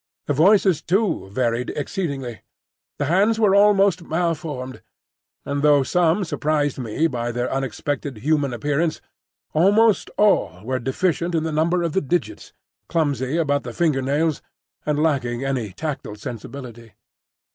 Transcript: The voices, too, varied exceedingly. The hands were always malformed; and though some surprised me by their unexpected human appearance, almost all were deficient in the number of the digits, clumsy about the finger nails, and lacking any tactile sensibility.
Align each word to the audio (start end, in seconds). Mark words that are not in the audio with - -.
The 0.25 0.33
voices, 0.33 0.81
too, 0.81 1.29
varied 1.29 1.69
exceedingly. 1.75 2.41
The 2.97 3.05
hands 3.05 3.39
were 3.39 3.53
always 3.53 4.01
malformed; 4.01 4.81
and 5.45 5.61
though 5.61 5.83
some 5.83 6.23
surprised 6.23 6.79
me 6.79 7.05
by 7.05 7.31
their 7.31 7.53
unexpected 7.53 8.17
human 8.17 8.51
appearance, 8.51 8.99
almost 9.53 10.09
all 10.17 10.61
were 10.65 10.79
deficient 10.79 11.35
in 11.35 11.43
the 11.43 11.51
number 11.51 11.83
of 11.83 11.91
the 11.93 12.01
digits, 12.01 12.51
clumsy 12.87 13.37
about 13.37 13.61
the 13.61 13.73
finger 13.73 14.01
nails, 14.01 14.41
and 14.87 14.97
lacking 14.97 15.45
any 15.45 15.71
tactile 15.71 16.15
sensibility. 16.15 16.93